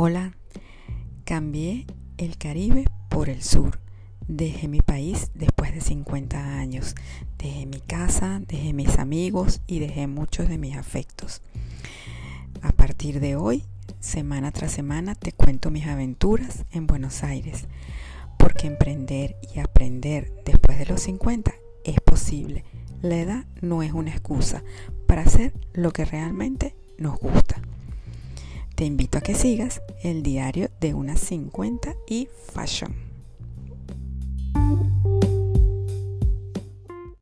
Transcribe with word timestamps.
Hola, 0.00 0.32
cambié 1.24 1.84
el 2.18 2.38
Caribe 2.38 2.84
por 3.08 3.28
el 3.28 3.42
sur. 3.42 3.80
Dejé 4.28 4.68
mi 4.68 4.80
país 4.80 5.32
después 5.34 5.74
de 5.74 5.80
50 5.80 6.60
años. 6.60 6.94
Dejé 7.36 7.66
mi 7.66 7.80
casa, 7.80 8.40
dejé 8.46 8.74
mis 8.74 8.96
amigos 9.00 9.60
y 9.66 9.80
dejé 9.80 10.06
muchos 10.06 10.48
de 10.48 10.56
mis 10.56 10.76
afectos. 10.76 11.42
A 12.62 12.70
partir 12.70 13.18
de 13.18 13.34
hoy, 13.34 13.64
semana 13.98 14.52
tras 14.52 14.70
semana, 14.70 15.16
te 15.16 15.32
cuento 15.32 15.72
mis 15.72 15.88
aventuras 15.88 16.64
en 16.70 16.86
Buenos 16.86 17.24
Aires. 17.24 17.64
Porque 18.38 18.68
emprender 18.68 19.34
y 19.52 19.58
aprender 19.58 20.32
después 20.44 20.78
de 20.78 20.86
los 20.86 21.02
50 21.02 21.52
es 21.82 22.00
posible. 22.02 22.62
La 23.02 23.16
edad 23.16 23.46
no 23.62 23.82
es 23.82 23.92
una 23.92 24.12
excusa 24.12 24.62
para 25.08 25.22
hacer 25.22 25.54
lo 25.72 25.90
que 25.90 26.04
realmente 26.04 26.76
nos 26.98 27.18
gusta. 27.18 27.60
Te 28.78 28.84
invito 28.84 29.18
a 29.18 29.22
que 29.22 29.34
sigas 29.34 29.82
el 30.04 30.22
diario 30.22 30.70
de 30.78 30.94
unas 30.94 31.18
50 31.18 31.96
y 32.06 32.28
Fashion. 32.54 33.07